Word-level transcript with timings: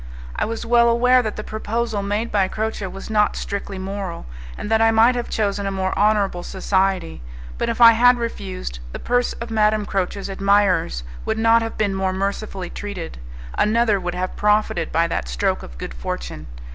I 0.35 0.45
was 0.45 0.65
well 0.65 0.89
aware 0.89 1.21
that 1.21 1.35
the 1.35 1.43
proposal 1.43 2.01
made 2.01 2.31
by 2.31 2.47
Croce 2.47 2.87
was 2.87 3.11
not 3.11 3.35
strictly 3.35 3.77
moral, 3.77 4.25
and 4.57 4.71
that 4.71 4.81
I 4.81 4.89
might 4.89 5.13
have 5.13 5.29
chosen 5.29 5.67
a 5.67 5.71
more 5.71 5.95
honourable 5.95 6.41
society; 6.41 7.21
but 7.59 7.69
if 7.69 7.79
I 7.79 7.91
had 7.91 8.17
refused, 8.17 8.79
the 8.93 8.97
purse 8.97 9.33
of 9.33 9.51
Madame 9.51 9.85
Croce's 9.85 10.27
admirers 10.27 11.03
would 11.23 11.37
not 11.37 11.61
have 11.61 11.77
been 11.77 11.93
more 11.93 12.13
mercifully 12.13 12.71
treated; 12.71 13.19
another 13.59 13.99
would 13.99 14.15
have 14.15 14.35
profited 14.35 14.91
by 14.91 15.05
that 15.05 15.27
stroke 15.27 15.61
of 15.61 15.77
good 15.77 15.93
fortune. 15.93 16.47